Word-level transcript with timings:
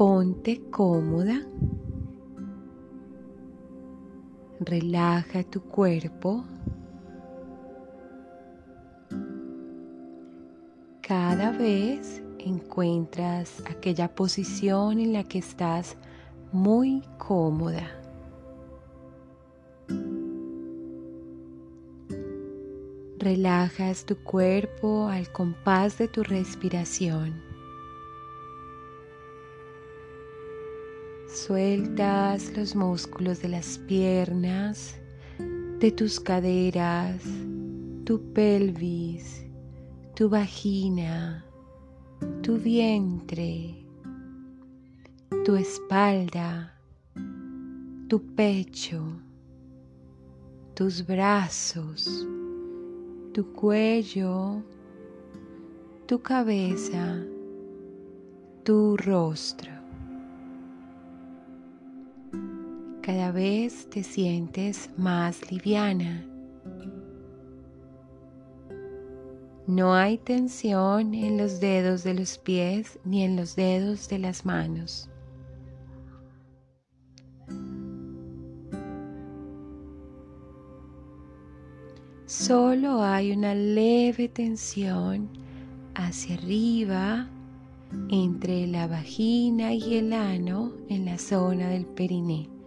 ponte 0.00 0.62
cómoda. 0.70 1.42
Relaja 4.60 5.42
tu 5.42 5.60
cuerpo. 5.60 6.42
Cada 11.02 11.50
vez 11.52 12.22
encuentras 12.38 13.62
aquella 13.68 14.14
posición 14.14 15.00
en 15.00 15.12
la 15.12 15.22
que 15.24 15.36
estás 15.36 15.98
muy 16.50 17.02
cómoda. 17.18 17.86
Relajas 23.18 24.06
tu 24.06 24.16
cuerpo 24.16 25.08
al 25.08 25.30
compás 25.30 25.98
de 25.98 26.08
tu 26.08 26.22
respiración. 26.22 27.49
Sueltas 31.32 32.56
los 32.56 32.74
músculos 32.74 33.40
de 33.40 33.48
las 33.50 33.78
piernas, 33.78 34.96
de 35.78 35.92
tus 35.92 36.18
caderas, 36.18 37.22
tu 38.04 38.20
pelvis, 38.32 39.46
tu 40.16 40.28
vagina, 40.28 41.44
tu 42.42 42.56
vientre, 42.56 43.86
tu 45.44 45.54
espalda, 45.54 46.76
tu 48.08 48.20
pecho, 48.34 49.00
tus 50.74 51.06
brazos, 51.06 52.26
tu 53.32 53.52
cuello, 53.52 54.64
tu 56.06 56.20
cabeza, 56.20 57.24
tu 58.64 58.96
rostro. 58.96 59.79
Cada 63.02 63.32
vez 63.32 63.88
te 63.88 64.02
sientes 64.02 64.90
más 64.98 65.50
liviana. 65.50 66.26
No 69.66 69.94
hay 69.94 70.18
tensión 70.18 71.14
en 71.14 71.38
los 71.38 71.60
dedos 71.60 72.04
de 72.04 72.12
los 72.12 72.36
pies 72.36 72.98
ni 73.04 73.22
en 73.22 73.36
los 73.36 73.56
dedos 73.56 74.08
de 74.08 74.18
las 74.18 74.44
manos. 74.44 75.08
Solo 82.26 83.02
hay 83.02 83.32
una 83.32 83.54
leve 83.54 84.28
tensión 84.28 85.30
hacia 85.94 86.34
arriba 86.34 87.28
entre 88.10 88.66
la 88.66 88.86
vagina 88.86 89.72
y 89.72 89.94
el 89.94 90.12
ano 90.12 90.72
en 90.88 91.06
la 91.06 91.16
zona 91.16 91.70
del 91.70 91.86
periné. 91.86 92.59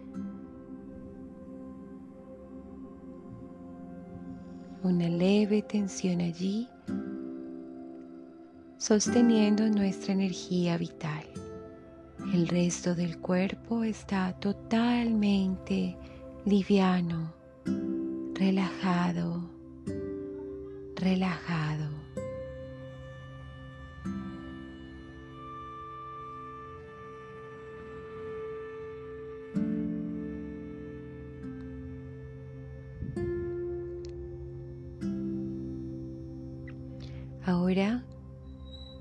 Una 4.84 5.08
leve 5.08 5.62
tensión 5.62 6.20
allí 6.20 6.68
sosteniendo 8.76 9.66
nuestra 9.70 10.12
energía 10.12 10.76
vital. 10.76 11.24
El 12.34 12.46
resto 12.46 12.94
del 12.94 13.16
cuerpo 13.18 13.82
está 13.82 14.34
totalmente 14.34 15.96
liviano, 16.44 17.32
relajado, 18.34 19.48
relajado. 20.96 21.83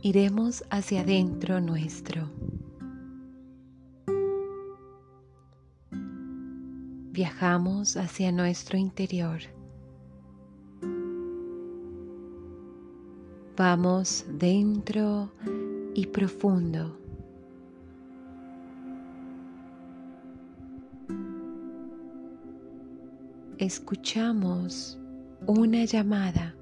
Iremos 0.04 0.66
hacia 0.70 1.00
adentro 1.00 1.62
nuestro. 1.62 2.30
Viajamos 7.14 7.96
hacia 7.96 8.34
nuestro 8.34 8.78
interior. 8.78 9.40
Vamos 13.56 14.26
dentro 14.28 15.32
y 15.94 16.06
profundo. 16.08 16.98
Escuchamos 23.58 25.00
una 25.48 25.86
llamada. 25.86 26.54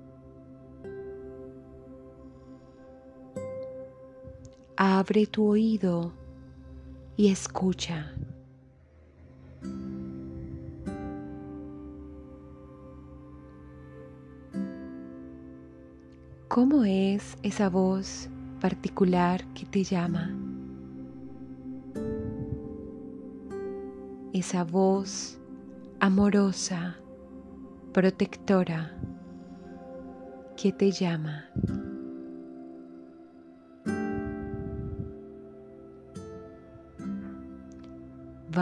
Abre 5.01 5.25
tu 5.25 5.47
oído 5.47 6.13
y 7.17 7.31
escucha. 7.31 8.13
¿Cómo 16.47 16.84
es 16.85 17.35
esa 17.41 17.67
voz 17.72 18.29
particular 18.59 19.44
que 19.56 19.66
te 19.66 19.84
llama? 19.84 20.38
Esa 24.34 24.63
voz 24.63 25.40
amorosa, 26.00 26.97
protectora, 27.91 28.95
que 30.56 30.72
te 30.72 30.91
llama. 30.91 31.45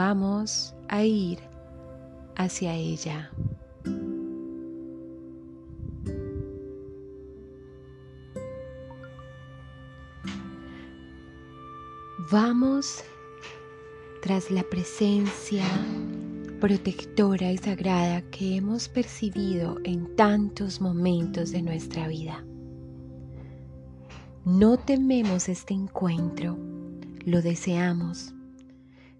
Vamos 0.02 0.74
a 0.88 1.04
ir 1.04 1.40
hacia 2.34 2.74
ella. 2.74 3.30
Vamos 12.32 13.04
tras 14.22 14.50
la 14.50 14.62
presencia 14.62 15.66
protectora 16.60 17.52
y 17.52 17.58
sagrada 17.58 18.22
que 18.30 18.56
hemos 18.56 18.88
percibido 18.88 19.76
en 19.84 20.16
tantos 20.16 20.80
momentos 20.80 21.50
de 21.50 21.60
nuestra 21.60 22.08
vida. 22.08 22.42
No 24.46 24.78
tememos 24.78 25.50
este 25.50 25.74
encuentro, 25.74 26.56
lo 27.26 27.42
deseamos. 27.42 28.32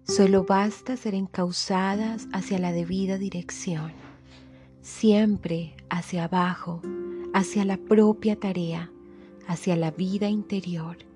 Solo 0.03 0.43
basta 0.43 0.97
ser 0.97 1.15
encausadas 1.15 2.27
hacia 2.33 2.59
la 2.59 2.71
debida 2.71 3.17
dirección, 3.17 3.93
siempre 4.81 5.75
hacia 5.89 6.25
abajo, 6.25 6.81
hacia 7.33 7.65
la 7.65 7.77
propia 7.77 8.35
tarea, 8.35 8.91
hacia 9.47 9.75
la 9.75 9.91
vida 9.91 10.27
interior 10.27 11.10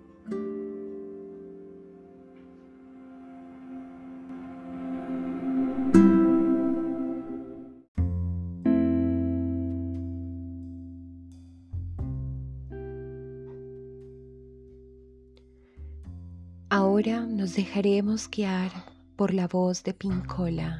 dejaremos 17.55 18.29
guiar 18.29 18.69
por 19.16 19.34
la 19.34 19.47
voz 19.47 19.81
de 19.84 19.93
Pincola, 19.93 20.78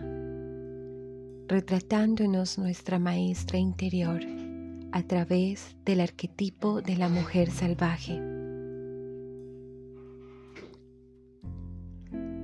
retratándonos 1.48 2.57
nuestra 2.57 3.00
maestra 3.00 3.57
interior 3.57 4.19
a 4.92 5.01
través 5.04 5.77
del 5.86 6.01
arquetipo 6.01 6.81
de 6.81 6.98
la 6.98 7.07
mujer 7.07 7.50
salvaje. 7.50 8.22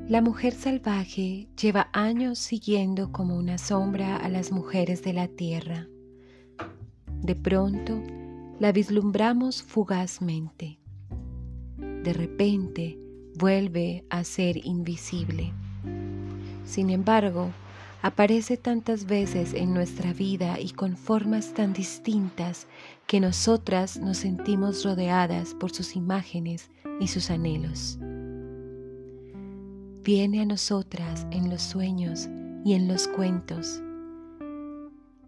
La 0.08 0.22
mujer 0.22 0.54
salvaje 0.54 1.50
lleva 1.62 1.90
años 1.92 2.40
siguiendo 2.40 3.12
como 3.12 3.36
una 3.36 3.58
sombra 3.58 4.16
a 4.16 4.30
las 4.30 4.54
mujeres 4.54 5.04
de 5.04 5.12
la 5.12 5.28
tierra. 5.28 5.88
De 7.22 7.36
pronto 7.36 8.02
la 8.60 8.72
vislumbramos 8.72 9.62
fugazmente. 9.62 10.80
De 11.78 12.14
repente, 12.14 13.01
vuelve 13.36 14.04
a 14.10 14.24
ser 14.24 14.58
invisible. 14.66 15.54
Sin 16.66 16.90
embargo, 16.90 17.52
aparece 18.02 18.58
tantas 18.58 19.06
veces 19.06 19.54
en 19.54 19.74
nuestra 19.74 20.14
vida 20.14 20.60
y 20.60 20.72
con 20.72 20.98
formas 20.98 21.54
tan 21.54 21.74
distintas 21.74 22.68
que 23.08 23.20
nosotras 23.20 23.98
nos 23.98 24.18
sentimos 24.18 24.84
rodeadas 24.84 25.54
por 25.54 25.72
sus 25.72 25.96
imágenes 25.96 26.70
y 27.00 27.08
sus 27.08 27.30
anhelos. 27.30 28.00
viene 30.04 30.42
a 30.42 30.46
nosotras 30.46 31.28
en 31.32 31.50
los 31.50 31.62
sueños 31.62 32.28
y 32.66 32.74
en 32.74 32.88
los 32.88 33.08
cuentos, 33.08 33.82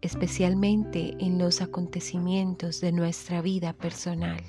especialmente 0.02 1.16
en 1.20 1.38
los 1.38 1.62
acontecimientos 1.62 2.82
de 2.82 2.92
nuestra 2.92 3.42
vida 3.42 3.74
personal. 3.74 4.42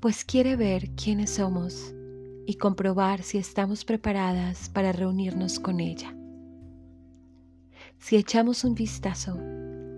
Pues 0.00 0.24
quiere 0.24 0.54
ver 0.54 0.90
quiénes 0.90 1.30
somos 1.30 1.92
y 2.46 2.54
comprobar 2.54 3.24
si 3.24 3.36
estamos 3.36 3.84
preparadas 3.84 4.68
para 4.68 4.92
reunirnos 4.92 5.58
con 5.58 5.80
ella. 5.80 6.14
Si 7.98 8.14
echamos 8.14 8.62
un 8.62 8.76
vistazo 8.76 9.40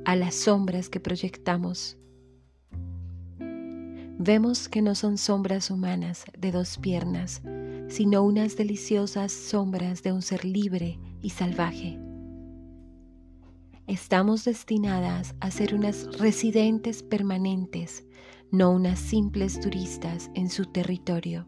a 0.06 0.16
las 0.16 0.34
sombras 0.34 0.88
que 0.88 1.00
proyectamos, 1.00 1.98
vemos 4.18 4.70
que 4.70 4.80
no 4.80 4.94
son 4.94 5.18
sombras 5.18 5.70
humanas 5.70 6.24
de 6.38 6.50
dos 6.50 6.78
piernas, 6.78 7.42
sino 7.88 8.22
unas 8.22 8.56
deliciosas 8.56 9.32
sombras 9.32 10.02
de 10.02 10.12
un 10.12 10.22
ser 10.22 10.46
libre 10.46 10.98
y 11.20 11.28
salvaje. 11.28 11.98
Estamos 13.86 14.46
destinadas 14.46 15.34
a 15.40 15.50
ser 15.50 15.74
unas 15.74 16.06
residentes 16.18 17.02
permanentes, 17.02 18.06
no 18.50 18.70
unas 18.70 18.98
simples 18.98 19.60
turistas 19.60 20.30
en 20.34 20.50
su 20.50 20.66
territorio, 20.66 21.46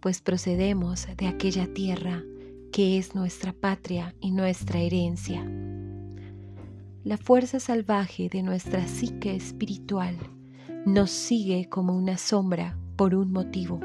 pues 0.00 0.20
procedemos 0.20 1.06
de 1.16 1.26
aquella 1.26 1.72
tierra 1.72 2.22
que 2.72 2.98
es 2.98 3.14
nuestra 3.14 3.52
patria 3.52 4.14
y 4.20 4.32
nuestra 4.32 4.80
herencia. 4.80 5.46
La 7.04 7.16
fuerza 7.16 7.60
salvaje 7.60 8.28
de 8.28 8.42
nuestra 8.42 8.86
psique 8.86 9.34
espiritual 9.34 10.16
nos 10.86 11.10
sigue 11.10 11.68
como 11.68 11.96
una 11.96 12.18
sombra 12.18 12.76
por 12.96 13.14
un 13.14 13.32
motivo. 13.32 13.80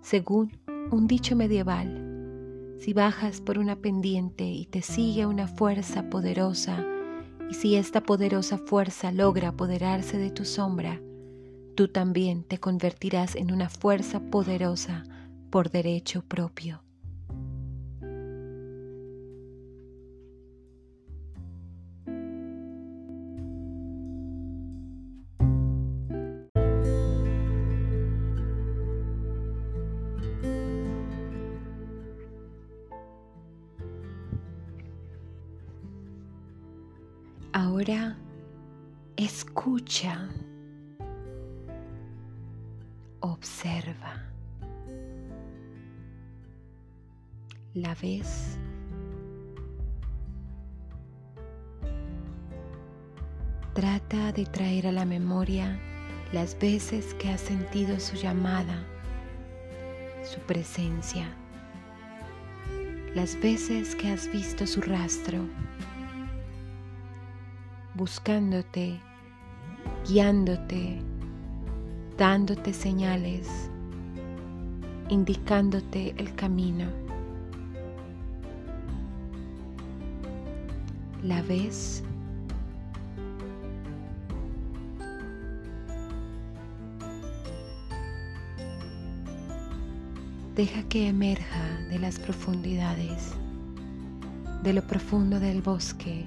Según 0.00 0.52
un 0.90 1.06
dicho 1.06 1.36
medieval, 1.36 2.76
si 2.78 2.92
bajas 2.92 3.40
por 3.40 3.58
una 3.58 3.76
pendiente 3.76 4.44
y 4.44 4.66
te 4.66 4.82
sigue 4.82 5.26
una 5.26 5.46
fuerza 5.46 6.10
poderosa, 6.10 6.84
y 7.52 7.54
si 7.54 7.76
esta 7.76 8.00
poderosa 8.00 8.56
fuerza 8.56 9.12
logra 9.12 9.48
apoderarse 9.48 10.16
de 10.16 10.30
tu 10.30 10.46
sombra, 10.46 11.02
tú 11.76 11.86
también 11.88 12.44
te 12.44 12.56
convertirás 12.56 13.36
en 13.36 13.52
una 13.52 13.68
fuerza 13.68 14.20
poderosa 14.20 15.04
por 15.50 15.70
derecho 15.70 16.22
propio. 16.22 16.82
Ahora 37.72 38.18
escucha, 39.16 40.28
observa. 43.20 44.30
¿La 47.72 47.94
ves? 47.94 48.58
Trata 53.72 54.32
de 54.32 54.44
traer 54.44 54.88
a 54.88 54.92
la 54.92 55.06
memoria 55.06 55.80
las 56.30 56.58
veces 56.58 57.14
que 57.14 57.30
has 57.30 57.40
sentido 57.40 57.98
su 58.00 58.16
llamada, 58.16 58.84
su 60.22 60.38
presencia, 60.40 61.26
las 63.14 63.34
veces 63.40 63.96
que 63.96 64.12
has 64.12 64.30
visto 64.30 64.66
su 64.66 64.82
rastro 64.82 65.48
buscándote, 67.94 69.00
guiándote, 70.08 71.00
dándote 72.16 72.72
señales, 72.72 73.70
indicándote 75.08 76.14
el 76.16 76.34
camino. 76.34 76.86
¿La 81.22 81.42
ves? 81.42 82.02
Deja 90.56 90.82
que 90.88 91.08
emerja 91.08 91.78
de 91.88 91.98
las 91.98 92.18
profundidades, 92.18 93.32
de 94.62 94.72
lo 94.72 94.82
profundo 94.82 95.40
del 95.40 95.62
bosque 95.62 96.26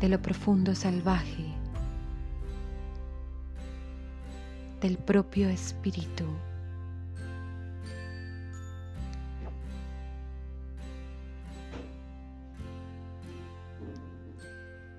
de 0.00 0.08
lo 0.08 0.20
profundo 0.20 0.74
salvaje, 0.74 1.46
del 4.80 4.98
propio 4.98 5.48
espíritu. 5.48 6.24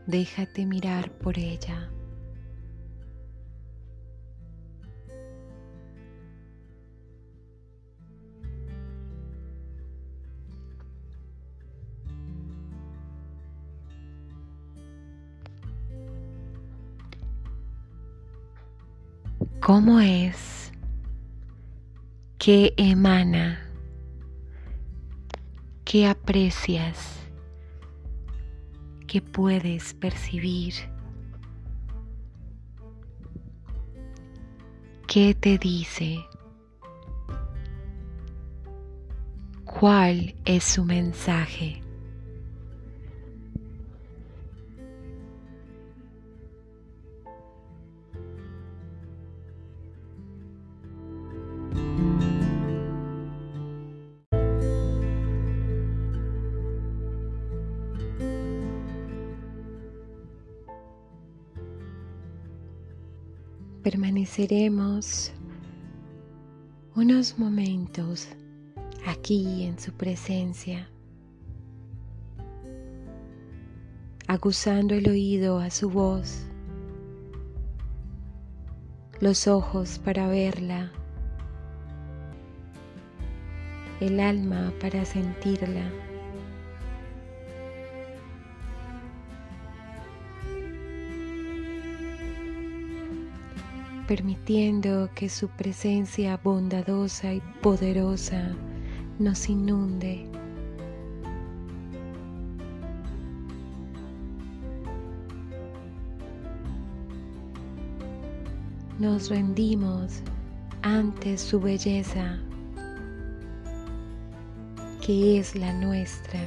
Déjate 0.08 0.66
mirar 0.66 1.10
por 1.12 1.38
ella. 1.40 1.90
Cómo 19.62 20.00
es 20.00 20.72
qué 22.38 22.74
emana, 22.78 23.60
qué 25.84 26.08
aprecias, 26.08 27.20
qué 29.08 29.22
puedes 29.22 29.94
percibir, 29.94 30.74
qué 35.08 35.34
te 35.34 35.58
dice, 35.58 36.24
cuál 39.64 40.36
es 40.46 40.64
su 40.64 40.86
mensaje. 40.86 41.85
Permaneceremos 63.96 65.32
unos 66.96 67.40
momentos 67.40 68.28
aquí 69.08 69.64
en 69.64 69.80
su 69.80 69.94
presencia, 69.94 70.90
acusando 74.28 74.96
el 74.96 75.08
oído 75.08 75.60
a 75.60 75.70
su 75.70 75.90
voz, 75.90 76.46
los 79.22 79.48
ojos 79.48 79.98
para 80.00 80.28
verla, 80.28 80.92
el 84.02 84.20
alma 84.20 84.74
para 84.82 85.06
sentirla. 85.06 85.90
Permitiendo 94.08 95.10
que 95.16 95.30
su 95.30 95.48
presencia 95.48 96.40
bondadosa 96.44 97.34
y 97.34 97.42
poderosa 97.62 98.52
nos 99.20 99.50
inunde. 99.50 100.30
Nos 109.00 109.30
rendimos 109.30 110.22
ante 110.82 111.38
su 111.38 111.60
belleza, 111.60 112.38
que 115.02 115.40
es 115.40 115.56
la 115.56 115.74
nuestra. 115.74 116.40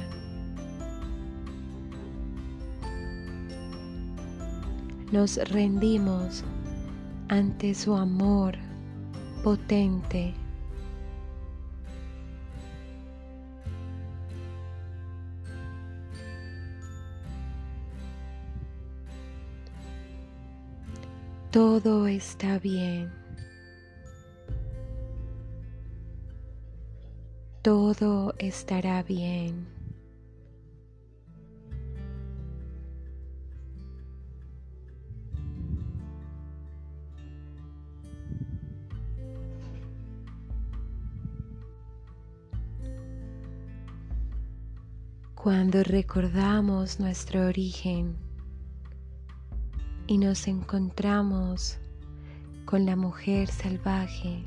Nos 5.11 5.37
rendimos 5.49 6.43
ante 7.29 7.75
su 7.75 7.95
amor 7.95 8.55
potente. 9.43 10.33
Todo 21.51 22.07
está 22.07 22.59
bien. 22.59 23.11
Todo 27.61 28.33
estará 28.39 29.03
bien. 29.03 29.78
Cuando 45.49 45.81
recordamos 45.81 46.99
nuestro 46.99 47.47
origen 47.47 48.15
y 50.05 50.19
nos 50.19 50.47
encontramos 50.47 51.79
con 52.65 52.85
la 52.85 52.95
mujer 52.95 53.47
salvaje, 53.47 54.43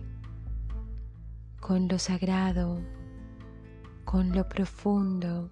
con 1.61 1.89
lo 1.89 1.99
sagrado, 1.99 2.81
con 4.05 4.31
lo 4.33 4.49
profundo, 4.49 5.51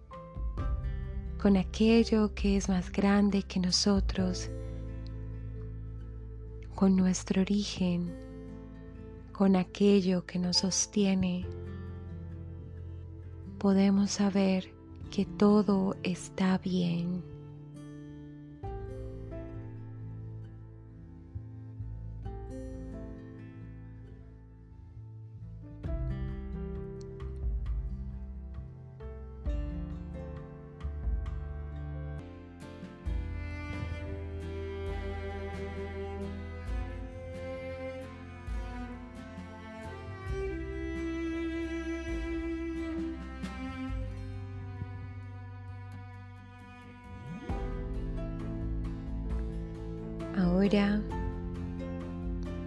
con 1.43 1.57
aquello 1.57 2.33
que 2.33 2.57
es 2.57 2.69
más 2.69 2.93
grande 2.93 3.43
que 3.43 3.59
nosotros, 3.59 4.49
con 6.77 6.95
nuestro 6.95 7.43
origen, 7.43 8.15
con 9.33 9.57
aquello 9.57 10.25
que 10.25 10.39
nos 10.39 10.59
sostiene, 10.59 11.45
podemos 13.59 14.13
saber 14.13 14.80
que 15.11 15.27
todo 15.27 15.97
está 16.03 16.59
bien. 16.59 17.30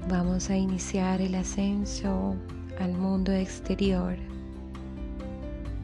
Vamos 0.10 0.50
a 0.50 0.58
iniciar 0.58 1.22
el 1.22 1.36
ascenso 1.36 2.36
al 2.82 2.92
mundo 2.92 3.32
exterior, 3.32 4.18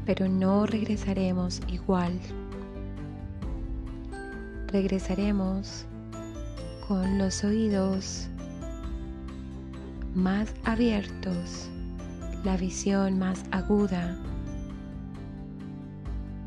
pero 0.06 0.28
no 0.28 0.66
regresaremos 0.66 1.62
igual. 1.70 2.20
Regresaremos 4.68 5.86
con 6.90 7.18
los 7.18 7.46
oídos 7.46 8.28
más 10.14 10.54
abiertos, 10.66 11.70
la 12.44 12.58
visión 12.58 13.18
más 13.18 13.46
aguda, 13.52 14.18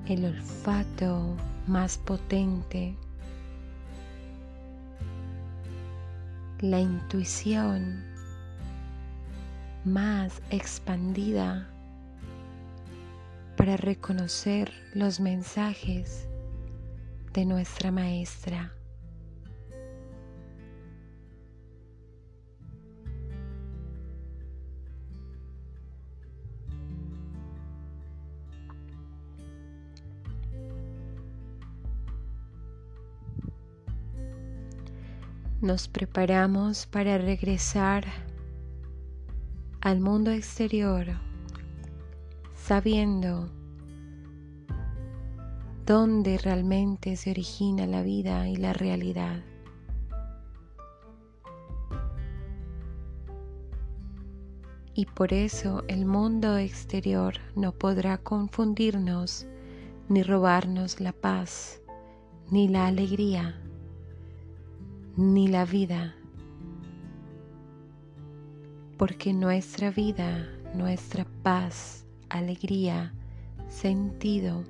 el 0.06 0.26
olfato 0.26 1.34
más 1.66 1.96
potente 1.96 2.94
la 6.62 6.78
intuición 6.78 8.04
más 9.84 10.40
expandida 10.50 11.68
para 13.56 13.76
reconocer 13.76 14.72
los 14.94 15.18
mensajes 15.18 16.28
de 17.32 17.46
nuestra 17.46 17.90
maestra. 17.90 18.72
Nos 35.62 35.86
preparamos 35.86 36.86
para 36.86 37.18
regresar 37.18 38.04
al 39.80 40.00
mundo 40.00 40.32
exterior 40.32 41.06
sabiendo 42.56 43.48
dónde 45.86 46.38
realmente 46.38 47.14
se 47.14 47.30
origina 47.30 47.86
la 47.86 48.02
vida 48.02 48.48
y 48.48 48.56
la 48.56 48.72
realidad. 48.72 49.40
Y 54.94 55.06
por 55.06 55.32
eso 55.32 55.84
el 55.86 56.06
mundo 56.06 56.58
exterior 56.58 57.34
no 57.54 57.70
podrá 57.70 58.18
confundirnos 58.18 59.46
ni 60.08 60.24
robarnos 60.24 61.00
la 61.00 61.12
paz 61.12 61.80
ni 62.50 62.66
la 62.66 62.88
alegría 62.88 63.61
ni 65.16 65.46
la 65.48 65.64
vida, 65.66 66.14
porque 68.96 69.34
nuestra 69.34 69.90
vida, 69.90 70.48
nuestra 70.74 71.26
paz, 71.42 72.06
alegría, 72.30 73.12
sentido, 73.68 74.64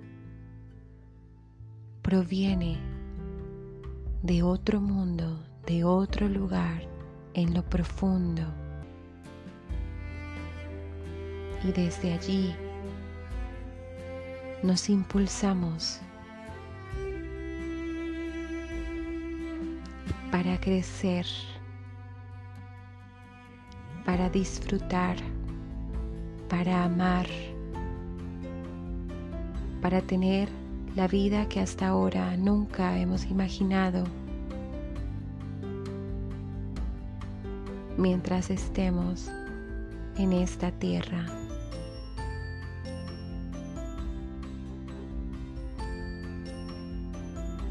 proviene 2.02 2.78
de 4.22 4.42
otro 4.42 4.80
mundo, 4.80 5.44
de 5.66 5.84
otro 5.84 6.28
lugar, 6.28 6.82
en 7.34 7.54
lo 7.54 7.64
profundo. 7.64 8.42
Y 11.64 11.70
desde 11.70 12.14
allí 12.14 12.52
nos 14.64 14.88
impulsamos 14.88 16.00
para 20.32 20.58
crecer, 20.58 21.26
para 24.04 24.28
disfrutar, 24.28 25.16
para 26.48 26.82
amar, 26.82 27.26
para 29.80 30.00
tener 30.00 30.48
la 30.96 31.06
vida 31.06 31.48
que 31.48 31.60
hasta 31.60 31.86
ahora 31.86 32.36
nunca 32.36 32.98
hemos 32.98 33.26
imaginado. 33.26 34.04
mientras 37.98 38.50
estemos 38.50 39.28
en 40.16 40.32
esta 40.32 40.70
tierra. 40.72 41.26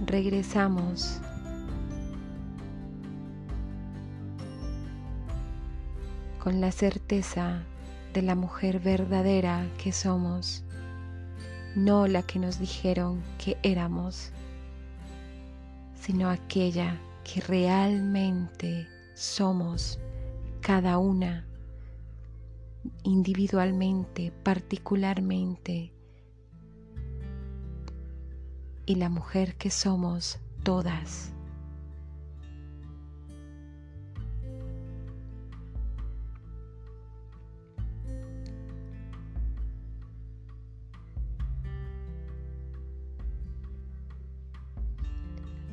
Regresamos 0.05 1.19
con 6.41 6.59
la 6.59 6.71
certeza 6.71 7.61
de 8.15 8.23
la 8.23 8.33
mujer 8.33 8.79
verdadera 8.79 9.69
que 9.77 9.91
somos, 9.91 10.63
no 11.75 12.07
la 12.07 12.23
que 12.23 12.39
nos 12.39 12.57
dijeron 12.57 13.21
que 13.37 13.57
éramos, 13.61 14.31
sino 15.93 16.31
aquella 16.31 16.99
que 17.23 17.41
realmente 17.41 18.87
somos 19.13 19.99
cada 20.61 20.97
una 20.97 21.45
individualmente, 23.03 24.33
particularmente, 24.43 25.93
y 28.87 28.95
la 28.95 29.09
mujer 29.09 29.55
que 29.57 29.69
somos 29.69 30.39
todas. 30.63 31.33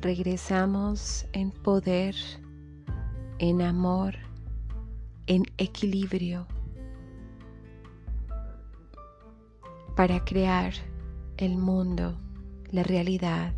regresamos 0.01 1.25
en 1.33 1.51
poder, 1.51 2.15
en 3.39 3.61
amor, 3.61 4.15
en 5.27 5.43
equilibrio 5.57 6.47
para 9.95 10.23
crear 10.23 10.73
el 11.37 11.57
mundo, 11.57 12.17
la 12.71 12.83
realidad 12.83 13.53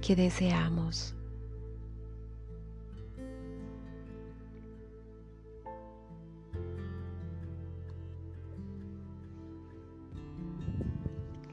que 0.00 0.14
deseamos. 0.14 1.14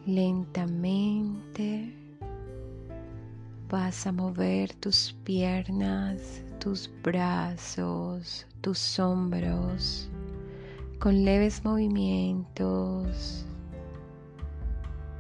Lentamente 0.05 2.04
vas 3.69 4.05
a 4.05 4.11
mover 4.11 4.73
tus 4.73 5.15
piernas, 5.23 6.43
tus 6.59 6.89
brazos, 7.03 8.45
tus 8.61 8.99
hombros 8.99 10.09
con 10.99 11.25
leves 11.25 11.63
movimientos, 11.63 13.45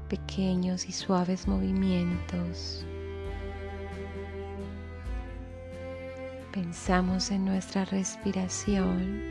pequeños 0.09 0.85
y 0.87 0.91
suaves 0.91 1.47
movimientos. 1.47 2.85
Pensamos 6.51 7.31
en 7.31 7.45
nuestra 7.45 7.85
respiración. 7.85 9.21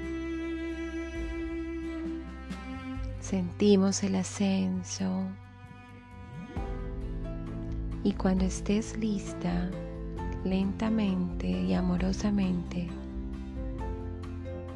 Sentimos 3.21 4.02
el 4.02 4.16
ascenso 4.16 5.26
y 8.04 8.12
cuando 8.12 8.44
estés 8.44 8.96
lista, 8.99 9.70
lentamente 10.44 11.49
y 11.49 11.73
amorosamente, 11.73 12.87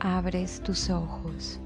abres 0.00 0.62
tus 0.62 0.88
ojos. 0.88 1.60